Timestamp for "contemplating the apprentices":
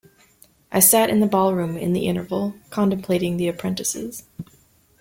2.71-4.23